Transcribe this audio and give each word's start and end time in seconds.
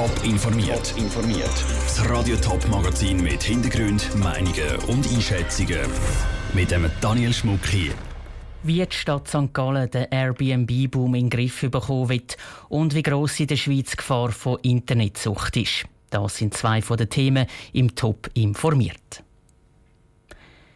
Top 0.00 0.24
informiert. 0.24 0.94
informiert. 0.96 1.64
Das 1.84 2.08
Radio 2.08 2.34
Top 2.36 2.66
Magazin 2.68 3.22
mit 3.22 3.42
Hintergrund, 3.42 4.08
Meinungen 4.16 4.76
und 4.88 5.06
Einschätzungen 5.12 5.80
mit 6.54 6.70
dem 6.70 6.90
Daniel 7.02 7.34
Schmuck 7.34 7.66
hier. 7.66 7.92
Wie 8.62 8.82
die 8.82 8.96
Stadt 8.96 9.28
St. 9.28 9.52
Gallen 9.52 9.90
den 9.90 10.06
Airbnb-Boom 10.10 11.14
in 11.16 11.28
den 11.28 11.28
Griff 11.28 11.60
bekommen 11.70 12.08
wird 12.08 12.38
und 12.70 12.94
wie 12.94 13.02
gross 13.02 13.40
in 13.40 13.48
der 13.48 13.56
Schweiz 13.56 13.90
die 13.90 13.98
Gefahr 13.98 14.32
von 14.32 14.58
Internetsucht 14.62 15.58
ist. 15.58 15.84
Das 16.08 16.34
sind 16.34 16.54
zwei 16.54 16.80
von 16.80 16.96
den 16.96 17.10
Themen 17.10 17.46
im 17.74 17.94
Top 17.94 18.30
informiert. 18.32 19.22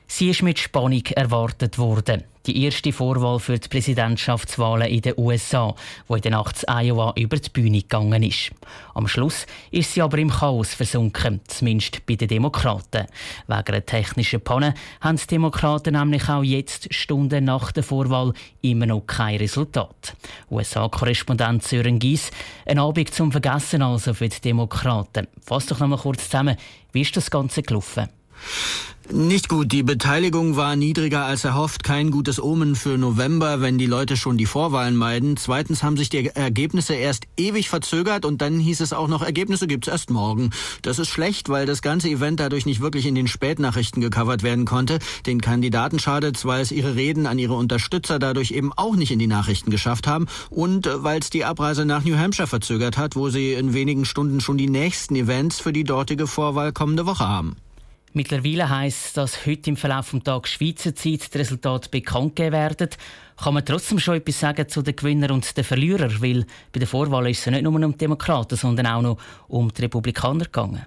Sie 0.06 0.28
ist 0.28 0.42
mit 0.42 0.58
Spannung 0.58 1.06
erwartet 1.16 1.78
worden. 1.78 2.24
Die 2.46 2.62
erste 2.62 2.92
Vorwahl 2.92 3.38
für 3.38 3.58
die 3.58 3.68
Präsidentschaftswahlen 3.68 4.88
in 4.88 5.00
den 5.00 5.14
USA, 5.16 5.74
wo 6.06 6.14
in 6.14 6.20
der 6.20 6.32
Nacht 6.32 6.62
Iowa 6.68 7.14
über 7.16 7.38
die 7.38 7.48
Bühne 7.48 7.80
gegangen 7.80 8.22
ist. 8.22 8.50
Am 8.92 9.08
Schluss 9.08 9.46
ist 9.70 9.94
sie 9.94 10.02
aber 10.02 10.18
im 10.18 10.28
Chaos 10.28 10.74
versunken, 10.74 11.40
zumindest 11.46 12.04
bei 12.04 12.16
den 12.16 12.28
Demokraten. 12.28 13.06
Wegen 13.46 13.62
einer 13.66 13.86
technischen 13.86 14.42
Panne 14.42 14.74
haben 15.00 15.16
die 15.16 15.26
Demokraten 15.26 15.94
nämlich 15.94 16.28
auch 16.28 16.42
jetzt, 16.42 16.92
Stunden 16.92 17.46
nach 17.46 17.72
der 17.72 17.82
Vorwahl, 17.82 18.34
immer 18.60 18.84
noch 18.84 19.06
kein 19.06 19.38
Resultat. 19.38 20.14
USA-Korrespondent 20.50 21.62
Sören 21.62 21.98
Gies, 21.98 22.30
ein 22.66 22.78
Abend 22.78 23.14
zum 23.14 23.32
Vergessen 23.32 23.80
also 23.80 24.12
für 24.12 24.28
die 24.28 24.40
Demokraten. 24.42 25.28
Fass 25.40 25.64
doch 25.64 25.80
noch 25.80 25.88
mal 25.88 25.98
kurz 25.98 26.24
zusammen, 26.24 26.58
wie 26.92 27.00
ist 27.00 27.16
das 27.16 27.30
Ganze 27.30 27.62
gelaufen? 27.62 28.10
Nicht 29.10 29.50
gut. 29.50 29.70
Die 29.70 29.82
Beteiligung 29.82 30.56
war 30.56 30.76
niedriger 30.76 31.26
als 31.26 31.44
erhofft. 31.44 31.84
Kein 31.84 32.10
gutes 32.10 32.42
Omen 32.42 32.74
für 32.74 32.96
November, 32.96 33.60
wenn 33.60 33.76
die 33.76 33.86
Leute 33.86 34.16
schon 34.16 34.38
die 34.38 34.46
Vorwahlen 34.46 34.96
meiden. 34.96 35.36
Zweitens 35.36 35.82
haben 35.82 35.98
sich 35.98 36.08
die 36.08 36.28
Ergebnisse 36.28 36.94
erst 36.94 37.24
ewig 37.36 37.68
verzögert 37.68 38.24
und 38.24 38.40
dann 38.40 38.58
hieß 38.58 38.80
es 38.80 38.94
auch 38.94 39.06
noch, 39.06 39.22
Ergebnisse 39.22 39.66
gibt's 39.66 39.88
erst 39.88 40.08
morgen. 40.08 40.50
Das 40.80 40.98
ist 40.98 41.08
schlecht, 41.08 41.50
weil 41.50 41.66
das 41.66 41.82
ganze 41.82 42.08
Event 42.08 42.40
dadurch 42.40 42.64
nicht 42.64 42.80
wirklich 42.80 43.04
in 43.04 43.14
den 43.14 43.28
Spätnachrichten 43.28 44.00
gecovert 44.00 44.42
werden 44.42 44.64
konnte. 44.64 44.98
Den 45.26 45.42
Kandidaten 45.42 45.98
schadet's, 45.98 46.46
weil 46.46 46.62
es 46.62 46.72
ihre 46.72 46.96
Reden 46.96 47.26
an 47.26 47.38
ihre 47.38 47.54
Unterstützer 47.54 48.18
dadurch 48.18 48.52
eben 48.52 48.72
auch 48.72 48.96
nicht 48.96 49.12
in 49.12 49.18
die 49.18 49.26
Nachrichten 49.26 49.70
geschafft 49.70 50.06
haben 50.06 50.26
und 50.48 50.86
äh, 50.86 51.04
weil 51.04 51.20
es 51.20 51.28
die 51.28 51.44
Abreise 51.44 51.84
nach 51.84 52.04
New 52.04 52.16
Hampshire 52.16 52.48
verzögert 52.48 52.96
hat, 52.96 53.16
wo 53.16 53.28
sie 53.28 53.52
in 53.52 53.74
wenigen 53.74 54.06
Stunden 54.06 54.40
schon 54.40 54.56
die 54.56 54.70
nächsten 54.70 55.14
Events 55.14 55.60
für 55.60 55.74
die 55.74 55.84
dortige 55.84 56.26
Vorwahl 56.26 56.72
kommende 56.72 57.04
Woche 57.04 57.28
haben. 57.28 57.56
Mittlerweile 58.16 58.70
heisst, 58.70 59.16
dass 59.16 59.44
heute 59.44 59.70
im 59.70 59.76
Verlauf 59.76 60.12
des 60.12 60.22
Tages 60.22 60.52
Schweizer 60.52 60.94
Zeit 60.94 61.34
die 61.34 61.38
Resultate 61.38 61.88
bekannt 61.88 62.36
gegeben 62.36 62.52
werden. 62.52 62.88
Kann 63.36 63.54
man 63.54 63.64
trotzdem 63.64 63.98
schon 63.98 64.14
etwas 64.14 64.38
sagen 64.38 64.68
zu 64.68 64.82
den 64.82 64.94
Gewinnern 64.94 65.32
und 65.32 65.56
den 65.56 65.64
Verlierern? 65.64 66.22
Weil 66.22 66.46
bei 66.72 66.78
der 66.78 66.86
Vorwahl 66.86 67.28
ist 67.28 67.40
es 67.40 67.50
nicht 67.50 67.64
nur 67.64 67.74
um 67.74 67.90
die 67.90 67.98
Demokraten, 67.98 68.54
sondern 68.54 68.86
auch 68.86 69.02
noch 69.02 69.18
um 69.48 69.72
die 69.72 69.82
Republikaner 69.82 70.44
gegangen. 70.44 70.86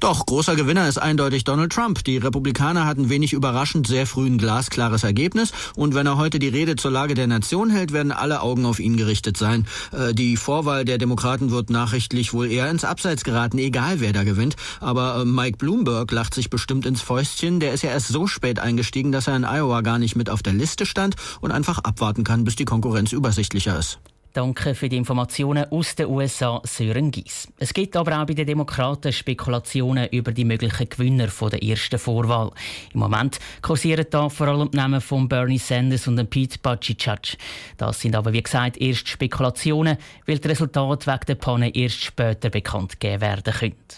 Doch, 0.00 0.26
großer 0.26 0.56
Gewinner 0.56 0.88
ist 0.88 0.98
eindeutig 0.98 1.44
Donald 1.44 1.72
Trump. 1.72 2.04
Die 2.04 2.18
Republikaner 2.18 2.86
hatten 2.86 3.08
wenig 3.08 3.32
überraschend 3.32 3.86
sehr 3.86 4.06
früh 4.06 4.26
ein 4.26 4.38
glasklares 4.38 5.02
Ergebnis 5.02 5.52
und 5.74 5.94
wenn 5.94 6.06
er 6.06 6.16
heute 6.16 6.38
die 6.38 6.48
Rede 6.48 6.76
zur 6.76 6.90
Lage 6.90 7.14
der 7.14 7.26
Nation 7.26 7.70
hält, 7.70 7.92
werden 7.92 8.12
alle 8.12 8.42
Augen 8.42 8.64
auf 8.64 8.78
ihn 8.80 8.96
gerichtet 8.96 9.36
sein. 9.36 9.66
Äh, 9.92 10.14
die 10.14 10.36
Vorwahl 10.36 10.84
der 10.84 10.98
Demokraten 10.98 11.50
wird 11.50 11.70
nachrichtlich 11.70 12.32
wohl 12.32 12.50
eher 12.50 12.70
ins 12.70 12.84
Abseits 12.84 13.24
geraten, 13.24 13.58
egal 13.58 14.00
wer 14.00 14.12
da 14.12 14.24
gewinnt. 14.24 14.56
Aber 14.80 15.20
äh, 15.20 15.24
Mike 15.24 15.58
Bloomberg 15.58 16.10
lacht 16.12 16.34
sich 16.34 16.50
bestimmt 16.50 16.86
ins 16.86 17.02
Fäustchen. 17.02 17.60
Der 17.60 17.72
ist 17.72 17.82
ja 17.82 17.90
erst 17.90 18.08
so 18.08 18.26
spät 18.26 18.58
eingestiegen, 18.58 19.12
dass 19.12 19.26
er 19.26 19.36
in 19.36 19.44
Iowa 19.44 19.80
gar 19.80 19.98
nicht 19.98 20.16
mit 20.16 20.30
auf 20.30 20.42
der 20.42 20.52
Liste 20.52 20.86
stand 20.86 21.16
und 21.40 21.50
einfach 21.50 21.78
abwarten 21.78 22.24
kann, 22.24 22.44
bis 22.44 22.56
die 22.56 22.64
Konkurrenz 22.64 23.12
übersichtlicher 23.12 23.78
ist. 23.78 23.98
Danke 24.38 24.76
für 24.76 24.88
die 24.88 24.98
Informationen 24.98 25.64
aus 25.72 25.96
den 25.96 26.06
USA, 26.06 26.62
Sören 26.62 27.10
Gies. 27.10 27.48
Es 27.58 27.74
gibt 27.74 27.96
aber 27.96 28.22
auch 28.22 28.24
bei 28.24 28.34
den 28.34 28.46
Demokraten 28.46 29.12
Spekulationen 29.12 30.06
über 30.12 30.30
die 30.30 30.44
möglichen 30.44 30.88
Gewinner 30.88 31.26
der 31.26 31.60
ersten 31.60 31.98
Vorwahl. 31.98 32.52
Im 32.94 33.00
Moment 33.00 33.40
kursieren 33.62 34.06
da 34.08 34.28
vor 34.28 34.46
allem 34.46 34.70
die 34.70 34.76
Namen 34.76 35.00
von 35.00 35.28
Bernie 35.28 35.58
Sanders 35.58 36.06
und 36.06 36.30
Pete 36.30 36.56
Buttigieg. 36.60 37.36
Das 37.78 38.00
sind 38.00 38.14
aber 38.14 38.32
wie 38.32 38.40
gesagt 38.40 38.76
erst 38.76 39.08
Spekulationen, 39.08 39.98
weil 40.24 40.38
das 40.38 40.52
Resultat 40.52 41.08
wegen 41.08 41.26
der 41.26 41.34
Panne 41.34 41.74
erst 41.74 42.04
später 42.04 42.48
bekannt 42.48 43.00
gegeben 43.00 43.22
werden 43.22 43.52
könnte. 43.52 43.96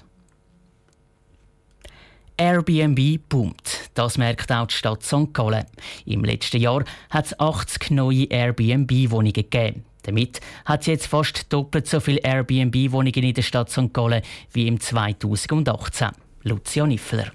Airbnb 2.38 3.28
boomt. 3.28 3.91
Das 3.93 4.16
merkt 4.16 4.50
auch 4.50 4.69
die 4.69 4.75
Stadt 4.75 5.03
St. 5.03 5.34
Gallen. 5.34 5.66
Im 6.06 6.25
letzten 6.25 6.62
Jahr 6.62 6.82
hat 7.10 7.26
es 7.26 7.38
80 7.38 7.91
neue 7.91 8.25
Airbnb-Wohnungen 8.25 9.34
gegeben. 9.34 9.84
Damit 10.03 10.41
hat 10.65 10.81
es 10.81 10.87
jetzt 10.87 11.06
fast 11.06 11.53
doppelt 11.53 11.87
so 11.87 12.00
viele 12.00 12.21
Airbnb-Wohnungen 12.21 13.22
in 13.22 13.34
der 13.34 13.43
Stadt 13.43 13.71
St. 13.71 13.93
Gallen 13.93 14.22
wie 14.53 14.66
im 14.66 14.81
2018. 14.81 16.09
Lucia 16.43 16.87
Niffler. 16.87 17.33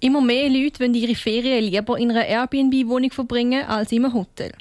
Immer 0.00 0.20
mehr 0.20 0.48
Leute 0.48 0.80
wollen 0.80 0.94
ihre 0.94 1.14
Ferien 1.14 1.64
lieber 1.64 1.98
in 1.98 2.10
einer 2.10 2.26
Airbnb-Wohnung 2.26 3.10
verbringen 3.10 3.64
als 3.64 3.90
in 3.90 4.04
einem 4.04 4.14
Hotel. 4.14 4.52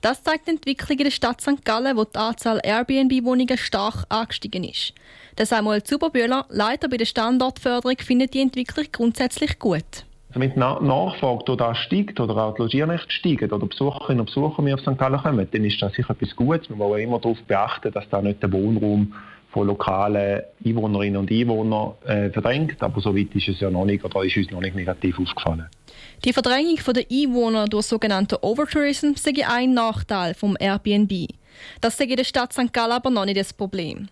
Das 0.00 0.22
zeigt 0.22 0.46
die 0.46 0.52
Entwicklung 0.52 0.98
in 0.98 1.04
der 1.04 1.10
Stadt 1.10 1.40
St. 1.40 1.64
Gallen, 1.64 1.96
wo 1.96 2.04
die 2.04 2.18
Anzahl 2.18 2.60
Airbnb-Wohnungen 2.62 3.56
stark 3.56 4.04
angestiegen 4.08 4.64
ist. 4.64 4.92
Der 5.38 5.46
Samuel 5.46 5.82
Zuberbühler, 5.82 6.46
Leiter 6.50 6.88
bei 6.88 6.98
der 6.98 7.06
Standortförderung, 7.06 7.96
findet 7.98 8.34
die 8.34 8.40
Entwicklung 8.40 8.86
grundsätzlich 8.92 9.58
gut. 9.58 10.04
Wenn 10.34 10.52
die 10.52 10.58
Nachfrage 10.58 11.44
durch 11.44 11.76
steigt 11.78 12.18
oder 12.18 12.36
auch 12.36 12.54
die 12.54 12.62
Logiernächte 12.62 13.10
steigen 13.10 13.50
oder 13.50 13.66
Besucherinnen 13.66 14.20
und 14.20 14.26
Besucher 14.26 14.62
mehr 14.62 14.74
auf 14.74 14.80
St. 14.80 14.96
Gallen 14.96 15.20
kommen, 15.20 15.46
dann 15.50 15.64
ist 15.64 15.80
das 15.82 15.92
sicher 15.92 16.10
etwas 16.10 16.34
Gutes. 16.34 16.70
Wir 16.70 16.78
wollen 16.78 17.02
immer 17.02 17.18
darauf 17.18 17.40
beachten, 17.42 17.92
dass 17.92 18.08
da 18.08 18.22
nicht 18.22 18.42
der 18.42 18.50
Wohnraum 18.52 19.12
von 19.52 19.66
lokalen 19.66 20.42
Einwohnerinnen 20.64 21.18
und 21.18 21.30
Einwohnern 21.30 21.92
äh, 22.06 22.30
verdrängt. 22.30 22.82
Aber 22.82 23.00
so 23.00 23.14
weit 23.14 23.34
ist 23.34 23.48
es 23.48 23.60
ja 23.60 23.70
noch 23.70 23.84
nicht 23.84 24.04
oder 24.04 24.24
ist 24.24 24.36
uns 24.36 24.50
noch 24.50 24.60
nicht 24.60 24.74
negativ 24.74 25.18
aufgefallen. 25.18 25.66
Die 26.24 26.32
Verdrängung 26.32 26.78
der 26.94 27.04
Einwohner 27.10 27.66
durch 27.66 27.86
sogenannten 27.86 28.38
Overtourism 28.40 29.12
sei 29.16 29.46
ein 29.46 29.74
Nachteil 29.74 30.34
vom 30.34 30.56
Airbnb. 30.58 31.28
Das 31.80 31.98
sei 31.98 32.04
in 32.04 32.16
der 32.16 32.24
Stadt 32.24 32.52
St. 32.52 32.72
Gallen 32.72 32.92
aber 32.92 33.10
noch 33.10 33.26
nicht 33.26 33.38
das 33.38 33.52
Problem. 33.52 34.08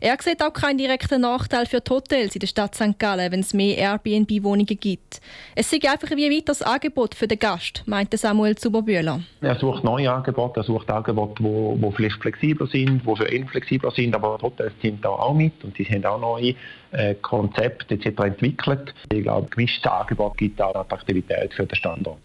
Er 0.00 0.16
sieht 0.20 0.42
auch 0.42 0.52
keinen 0.52 0.78
direkten 0.78 1.20
Nachteil 1.20 1.64
für 1.66 1.80
die 1.80 1.90
Hotels 1.90 2.34
in 2.34 2.40
der 2.40 2.48
Stadt 2.48 2.74
St. 2.74 2.98
Gallen, 2.98 3.30
wenn 3.30 3.38
es 3.38 3.54
mehr 3.54 3.78
Airbnb-Wohnungen 3.78 4.66
gibt. 4.66 5.20
Es 5.54 5.70
sei 5.70 5.78
einfach 5.88 6.10
wie 6.10 6.26
ein 6.26 6.32
weiteres 6.32 6.60
Angebot 6.60 7.14
für 7.14 7.28
den 7.28 7.38
Gast, 7.38 7.84
meinte 7.86 8.16
Samuel 8.16 8.56
Zuberbühler. 8.56 9.20
Er 9.40 9.54
sucht 9.60 9.84
neue 9.84 10.12
Angebote, 10.12 10.58
er 10.60 10.64
sucht 10.64 10.90
Angebote, 10.90 11.42
die, 11.42 11.80
die 11.80 11.92
vielleicht 11.92 12.20
flexibler 12.20 12.66
sind, 12.66 13.02
die 13.06 13.16
für 13.16 13.32
ihn 13.32 13.46
flexibler 13.46 13.92
sind, 13.92 14.14
aber 14.16 14.38
die 14.38 14.44
Hotels 14.44 14.72
sind 14.82 15.04
da 15.04 15.10
auch 15.10 15.34
mit 15.34 15.62
und 15.62 15.76
sie 15.76 15.84
haben 15.84 16.04
auch 16.04 16.20
neue 16.20 16.56
äh, 16.90 17.14
Konzepte 17.22 17.94
etc. 17.94 18.06
entwickelt. 18.24 18.92
Ich 19.12 19.22
glaube, 19.22 19.48
gewisses 19.50 19.84
Angebot 19.84 20.36
gibt 20.36 20.60
auch 20.60 20.74
Attraktivität 20.74 21.54
für 21.54 21.64
den 21.64 21.76
Standort. 21.76 22.18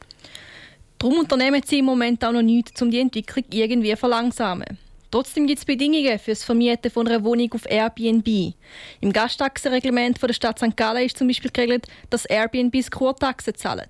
Darum 0.97 1.19
unternehmen 1.19 1.61
sie 1.63 1.79
im 1.79 1.85
Moment 1.85 2.25
auch 2.25 2.31
noch 2.31 2.41
nichts, 2.41 2.81
um 2.81 2.89
die 2.89 2.99
Entwicklung 2.99 3.45
irgendwie 3.51 3.95
verlangsamen. 3.95 4.79
Trotzdem 5.09 5.47
gibt 5.47 5.59
es 5.59 5.65
Bedingungen 5.65 6.19
für 6.19 6.31
das 6.31 6.43
Vermieten 6.43 6.91
von 6.91 7.07
einer 7.07 7.23
Wohnung 7.23 7.51
auf 7.53 7.69
Airbnb. 7.69 8.53
Im 8.99 9.13
Gasttaxenreglement 9.13 10.21
der 10.21 10.33
Stadt 10.33 10.59
St. 10.59 10.75
Gallen 10.75 11.05
ist 11.05 11.17
zum 11.17 11.27
Beispiel 11.27 11.51
geregelt, 11.51 11.87
dass 12.09 12.25
Airbnbs 12.25 12.91
Kurtaxen 12.91 13.55
zahlen. 13.55 13.87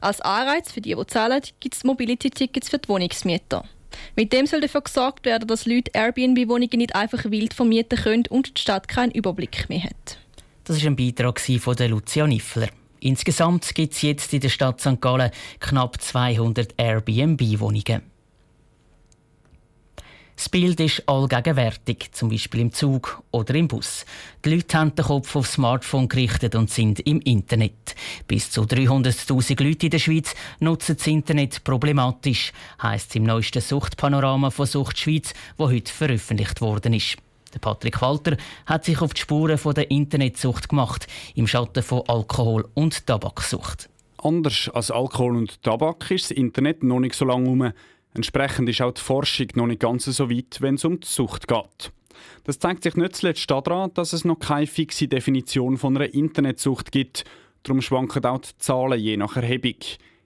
Als 0.00 0.20
Anreiz 0.20 0.70
für 0.70 0.80
die, 0.80 0.94
die 0.94 1.06
zahlen, 1.06 1.42
gibt 1.60 1.74
es 1.74 1.84
Mobility-Tickets 1.84 2.68
für 2.68 2.78
die 2.78 2.88
Wohnungsmieter. 2.88 3.64
Mit 4.16 4.32
dem 4.32 4.46
soll 4.46 4.60
dafür 4.60 4.82
gesorgt 4.82 5.24
werden, 5.24 5.48
dass 5.48 5.66
Leute 5.66 5.90
Airbnb-Wohnungen 5.92 6.78
nicht 6.78 6.94
einfach 6.94 7.24
wild 7.30 7.54
vermieten 7.54 7.98
können 7.98 8.24
und 8.28 8.56
die 8.56 8.62
Stadt 8.62 8.88
keinen 8.88 9.12
Überblick 9.12 9.68
mehr 9.68 9.84
hat. 9.84 10.18
Das 10.64 10.80
war 10.80 10.86
ein 10.86 10.96
Beitrag 10.96 11.40
von 11.40 11.76
Lucia 11.76 12.26
Niffler. 12.26 12.68
Insgesamt 13.00 13.74
gibt 13.74 13.92
es 13.92 14.02
jetzt 14.02 14.32
in 14.32 14.40
der 14.40 14.48
Stadt 14.48 14.80
St. 14.80 15.00
Gallen 15.00 15.30
knapp 15.60 16.00
200 16.00 16.74
Airbnb-Wohnungen. 16.78 18.13
Das 20.36 20.48
Bild 20.48 20.80
ist 20.80 21.08
allgegenwärtig, 21.08 22.10
zum 22.12 22.28
Beispiel 22.28 22.60
im 22.60 22.72
Zug 22.72 23.22
oder 23.30 23.54
im 23.54 23.68
Bus. 23.68 24.04
Die 24.44 24.54
Leute 24.54 24.76
haben 24.76 24.94
den 24.94 25.04
Kopf 25.04 25.36
aufs 25.36 25.52
Smartphone 25.52 26.08
gerichtet 26.08 26.56
und 26.56 26.70
sind 26.70 26.98
im 27.00 27.20
Internet. 27.20 27.94
Bis 28.26 28.50
zu 28.50 28.62
300.000 28.62 29.62
Leute 29.62 29.86
in 29.86 29.90
der 29.90 29.98
Schweiz 30.00 30.34
nutzen 30.58 30.96
das 30.96 31.06
Internet 31.06 31.62
problematisch, 31.62 32.52
heisst 32.82 33.10
es 33.10 33.16
im 33.16 33.22
neuesten 33.22 33.62
Suchtpanorama 33.62 34.50
von 34.50 34.66
Sucht 34.66 34.98
Schweiz, 34.98 35.34
wo 35.56 35.70
heute 35.70 35.92
veröffentlicht 35.92 36.60
worden 36.60 36.94
ist. 36.94 37.16
Patrick 37.60 38.02
Walter 38.02 38.36
hat 38.66 38.84
sich 38.84 39.00
auf 39.00 39.14
die 39.14 39.20
Spuren 39.20 39.58
der 39.74 39.90
Internetsucht 39.90 40.68
gemacht, 40.68 41.06
im 41.36 41.46
Schatten 41.46 41.84
von 41.84 42.02
Alkohol- 42.08 42.68
und 42.74 43.06
Tabaksucht. 43.06 43.88
Anders 44.18 44.70
als 44.72 44.90
Alkohol 44.90 45.36
und 45.36 45.62
Tabak 45.62 46.10
ist 46.10 46.30
das 46.30 46.36
Internet 46.36 46.82
noch 46.82 46.98
nicht 46.98 47.14
so 47.14 47.24
lange 47.24 47.44
herum. 47.44 47.72
Entsprechend 48.14 48.68
ist 48.68 48.80
auch 48.80 48.92
die 48.92 49.00
Forschung 49.00 49.48
noch 49.54 49.66
nicht 49.66 49.80
ganz 49.80 50.04
so 50.04 50.30
weit, 50.30 50.60
wenn 50.60 50.76
es 50.76 50.84
um 50.84 51.00
die 51.00 51.06
Sucht 51.06 51.48
geht. 51.48 51.92
Das 52.44 52.60
zeigt 52.60 52.84
sich 52.84 52.94
nicht 52.94 53.16
zuletzt 53.16 53.50
daran, 53.50 53.92
dass 53.94 54.12
es 54.12 54.24
noch 54.24 54.38
keine 54.38 54.68
fixe 54.68 55.08
Definition 55.08 55.76
von 55.76 55.96
einer 55.96 56.14
Internetsucht 56.14 56.92
gibt. 56.92 57.24
Darum 57.64 57.82
schwanken 57.82 58.24
auch 58.24 58.40
die 58.40 58.56
Zahlen 58.58 59.00
je 59.00 59.16
nach 59.16 59.36
Erhebung. 59.36 59.80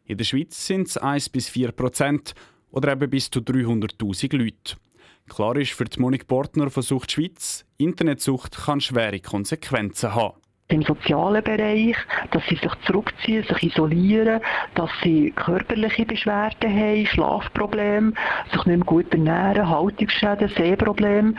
In 0.04 0.18
der 0.18 0.24
Schweiz 0.24 0.66
sind 0.66 0.88
es 0.88 0.98
1 0.98 1.30
bis 1.30 1.48
4 1.48 1.72
Prozent 1.72 2.34
oder 2.70 2.92
eben 2.92 3.08
bis 3.08 3.30
zu 3.30 3.40
300.000 3.40 4.36
Leute. 4.36 4.76
Klar 5.28 5.56
ist 5.56 5.72
für 5.72 5.84
die 5.84 6.00
Monik 6.00 6.26
Portner 6.26 6.70
von 6.70 6.82
Sucht 6.82 7.12
Schweiz, 7.12 7.64
Internetsucht 7.78 8.56
kann 8.56 8.80
schwere 8.80 9.20
Konsequenzen 9.20 10.14
haben 10.14 10.34
im 10.70 10.82
sozialen 10.82 11.42
Bereich, 11.42 11.96
dass 12.30 12.42
sie 12.46 12.56
sich 12.56 12.72
zurückziehen, 12.86 13.42
sich 13.44 13.62
isolieren, 13.72 14.40
dass 14.74 14.90
sie 15.02 15.30
körperliche 15.30 16.04
Beschwerden 16.04 16.70
haben, 16.70 17.06
Schlafprobleme, 17.06 18.12
sich 18.52 18.66
nicht 18.66 18.76
mehr 18.76 18.86
gut 18.86 19.12
ernähren, 19.12 19.68
Haltungsschäden, 19.68 20.50
Sehprobleme, 20.56 21.34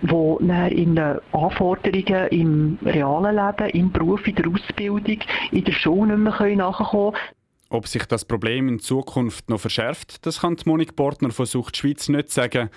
die 0.00 0.46
dann 0.46 0.68
in 0.68 0.96
den 0.96 1.18
Anforderungen 1.32 2.28
im 2.28 2.78
realen 2.82 3.36
Leben, 3.36 3.70
im 3.70 3.92
Beruf, 3.92 4.26
in 4.26 4.36
der 4.36 4.48
Ausbildung, 4.48 5.18
in 5.50 5.64
der 5.64 5.72
Schule 5.72 6.16
nicht 6.18 6.40
mehr 6.40 6.56
nachkommen 6.56 7.12
können. 7.12 7.24
Ob 7.68 7.86
sich 7.86 8.04
das 8.06 8.24
Problem 8.24 8.66
in 8.66 8.80
Zukunft 8.80 9.48
noch 9.50 9.60
verschärft, 9.60 10.24
das 10.26 10.40
kann 10.40 10.56
die 10.56 10.68
Monik 10.68 10.96
Portner 10.96 11.30
von 11.30 11.46
Sucht 11.46 11.76
Schweiz 11.76 12.08
nicht 12.08 12.30
sagen 12.30 12.70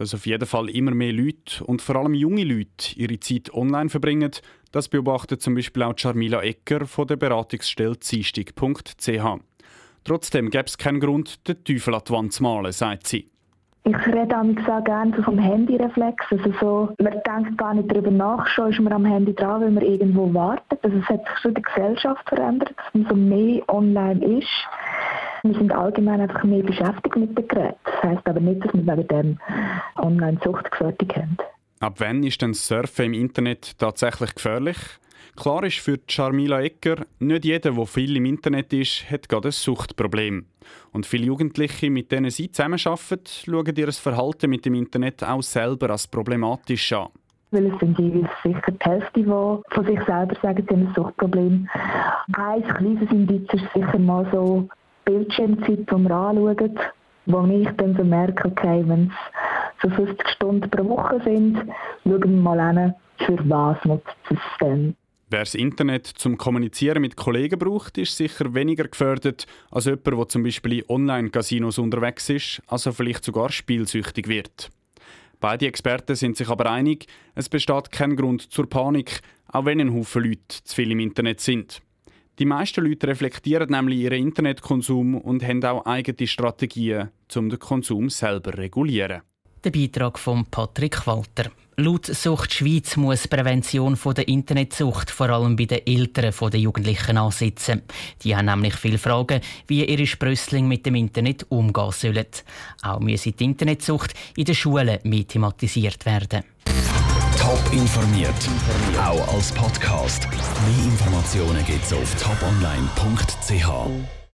dass 0.00 0.14
auf 0.14 0.24
jeden 0.24 0.46
Fall 0.46 0.70
immer 0.70 0.92
mehr 0.92 1.12
Leute 1.12 1.62
und 1.64 1.82
vor 1.82 1.96
allem 1.96 2.14
junge 2.14 2.44
Leute 2.44 2.96
ihre 2.96 3.20
Zeit 3.20 3.52
online 3.52 3.90
verbringen. 3.90 4.30
Das 4.72 4.88
beobachtet 4.88 5.42
zum 5.42 5.56
Beispiel 5.56 5.82
auch 5.82 5.94
Charmila 5.96 6.42
Ecker 6.42 6.86
von 6.86 7.06
der 7.06 7.16
Beratungsstelle 7.16 7.98
ziestig.ch. 7.98 9.40
Trotzdem 10.04 10.50
gäbe 10.50 10.64
es 10.64 10.78
keinen 10.78 11.00
Grund, 11.00 11.46
den 11.48 11.64
Teufel 11.64 11.94
an 11.94 12.02
die 12.06 12.12
Wand 12.12 12.32
zu 12.32 12.42
malen, 12.44 12.72
sagt 12.72 13.08
sie. 13.08 13.28
Ich 13.84 14.06
rede 14.06 14.36
auch 14.38 14.84
gerne 14.84 15.16
so 15.16 15.22
vom 15.22 15.38
Handyreflex. 15.38 16.24
Also 16.30 16.52
so, 16.60 16.94
man 17.02 17.12
denkt 17.26 17.58
gar 17.58 17.74
nicht 17.74 17.90
darüber 17.90 18.10
nach, 18.10 18.46
schon 18.46 18.70
ist 18.70 18.80
man 18.80 18.92
am 18.92 19.04
Handy 19.04 19.34
dran, 19.34 19.62
wenn 19.62 19.74
man 19.74 19.84
irgendwo 19.84 20.32
wartet. 20.32 20.78
Also 20.82 20.98
es 20.98 21.08
hat 21.08 21.26
sich 21.26 21.38
schon 21.40 21.54
die 21.54 21.62
Gesellschaft 21.62 22.28
verändert, 22.28 22.72
dass 22.76 22.94
man 22.94 23.06
so 23.08 23.16
mehr 23.16 23.62
online 23.68 24.38
ist. 24.38 24.68
Wir 25.42 25.54
sind 25.54 25.72
allgemein 25.72 26.20
einfach 26.20 26.44
mehr 26.44 26.62
beschäftigt 26.62 27.16
mit 27.16 27.36
dem 27.36 27.48
Gerät. 27.48 27.76
Das 27.84 28.02
heisst 28.02 28.28
aber 28.28 28.40
nicht, 28.40 28.64
dass 28.64 28.74
wir 28.74 28.86
wegen 28.86 29.08
dem 29.08 29.38
Online-Sucht 29.96 30.70
gefährdet 30.70 31.16
haben. 31.16 31.38
Ab 31.82 31.94
wann 31.96 32.22
ist 32.24 32.42
denn 32.42 32.52
Surfen 32.52 33.06
im 33.06 33.14
Internet 33.14 33.78
tatsächlich 33.78 34.34
gefährlich? 34.34 34.76
Klar 35.34 35.64
ist 35.64 35.78
für 35.78 35.98
Charmila 36.06 36.60
Ecker, 36.60 37.06
nicht 37.20 37.46
jeder, 37.46 37.70
der 37.70 37.86
viel 37.86 38.18
im 38.18 38.26
Internet 38.26 38.70
ist, 38.74 39.10
hat 39.10 39.30
gerade 39.30 39.48
ein 39.48 39.52
Suchtproblem. 39.52 40.44
Und 40.92 41.06
viele 41.06 41.24
Jugendliche, 41.24 41.88
mit 41.88 42.12
denen 42.12 42.28
sie 42.28 42.52
zusammenarbeiten, 42.52 43.22
schauen 43.46 43.74
ihr 43.74 43.92
Verhalten 43.92 44.50
mit 44.50 44.66
dem 44.66 44.74
Internet 44.74 45.24
auch 45.24 45.42
selber 45.42 45.88
als 45.88 46.06
problematisch 46.06 46.92
an. 46.92 47.08
Weil 47.50 47.72
es 47.72 47.80
sind 47.80 47.98
jeweils 47.98 48.28
sicher 48.42 48.72
die 48.72 48.84
Hälfte, 48.84 49.20
die 49.20 49.24
von 49.24 49.86
sich 49.86 50.00
selber 50.04 50.36
sagen, 50.42 50.66
sie 50.68 50.74
haben 50.74 50.86
ein 50.86 50.94
Suchtproblem. 50.94 51.68
Ein 52.34 52.62
kleines 52.62 53.10
Indiz 53.10 53.50
ist 53.54 53.72
sicher 53.74 53.98
mal 53.98 54.28
so 54.30 54.68
Bildschirmzeit, 55.06 55.90
die 55.90 55.96
wir 55.96 56.10
anschauen, 56.10 56.78
wo 57.24 57.46
ich 57.46 57.68
dann 57.78 57.96
so 57.96 58.04
merke, 58.04 58.48
okay, 58.48 58.84
wenn 58.86 59.06
es 59.06 59.14
so 59.82 59.88
50 59.88 60.28
Stunden 60.28 60.70
pro 60.70 60.88
Woche 60.88 61.20
sind, 61.24 61.56
schauen 62.04 62.22
wir 62.22 62.26
mal 62.28 62.60
an, 62.60 62.94
für 63.18 63.38
was 63.48 63.82
nutzt 63.84 64.16
es 64.30 64.38
denn. 64.60 64.96
Wer 65.32 65.40
das 65.40 65.54
Internet 65.54 66.06
zum 66.06 66.36
Kommunizieren 66.36 67.02
mit 67.02 67.16
Kollegen 67.16 67.58
braucht, 67.58 67.98
ist 67.98 68.16
sicher 68.16 68.52
weniger 68.52 68.88
gefördert 68.88 69.46
als 69.70 69.84
jemand, 69.84 70.06
der 70.06 70.28
zum 70.28 70.42
Beispiel 70.42 70.80
in 70.80 70.84
Online-Casinos 70.88 71.78
unterwegs 71.78 72.28
ist, 72.30 72.60
also 72.66 72.90
vielleicht 72.90 73.24
sogar 73.24 73.52
spielsüchtig 73.52 74.26
wird. 74.26 74.70
Beide 75.38 75.66
Experten 75.66 76.16
sind 76.16 76.36
sich 76.36 76.48
aber 76.48 76.68
einig, 76.68 77.06
es 77.36 77.48
besteht 77.48 77.92
kein 77.92 78.16
Grund 78.16 78.42
zur 78.42 78.68
Panik, 78.68 79.20
auch 79.46 79.64
wenn 79.64 79.80
ein 79.80 79.94
Haufen 79.94 80.24
Leute 80.24 80.64
zu 80.64 80.74
viel 80.74 80.90
im 80.90 80.98
Internet 80.98 81.40
sind. 81.40 81.80
Die 82.40 82.44
meisten 82.44 82.84
Leute 82.84 83.06
reflektieren 83.06 83.70
nämlich 83.70 84.00
ihren 84.00 84.18
Internetkonsum 84.18 85.14
und 85.14 85.46
haben 85.46 85.62
auch 85.64 85.86
eigene 85.86 86.26
Strategien, 86.26 87.10
um 87.36 87.50
den 87.50 87.58
Konsum 87.58 88.10
selber 88.10 88.50
zu 88.50 88.58
regulieren. 88.58 89.22
Der 89.62 89.70
Beitrag 89.70 90.18
von 90.18 90.46
Patrick 90.46 91.06
Walter. 91.06 91.50
Laut 91.76 92.06
Sucht 92.06 92.52
Schweiz 92.52 92.96
muss 92.96 93.28
Prävention 93.28 93.94
von 93.94 94.14
der 94.14 94.26
Internetsucht 94.26 95.10
vor 95.10 95.28
allem 95.28 95.54
bei 95.54 95.66
den 95.66 95.86
Eltern 95.86 96.32
der 96.50 96.60
Jugendlichen 96.60 97.18
ansetzen. 97.18 97.82
Die 98.22 98.34
haben 98.34 98.46
nämlich 98.46 98.74
viele 98.74 98.96
Fragen, 98.96 99.42
wie 99.66 99.84
ihre 99.84 100.06
Sprösslinge 100.06 100.68
mit 100.68 100.86
dem 100.86 100.94
Internet 100.94 101.44
umgehen 101.50 101.92
sollen. 101.92 102.26
Auch 102.82 103.00
müsse 103.00 103.32
die 103.32 103.44
Internetsucht 103.44 104.14
in 104.36 104.46
den 104.46 104.54
Schulen 104.54 104.98
mehr 105.04 105.28
thematisiert 105.28 106.06
werden. 106.06 106.42
Top 107.38 107.72
informiert, 107.72 108.48
auch 108.98 109.34
als 109.34 109.52
Podcast. 109.52 110.26
Mehr 110.30 110.84
Informationen 110.84 111.64
gibt 111.66 111.84
es 111.84 111.92
auf 111.92 112.14
toponline.ch. 112.14 114.19